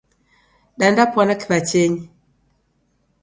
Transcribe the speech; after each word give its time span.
Daendapwana 0.79 1.33
kiw'achenyi. 1.41 2.01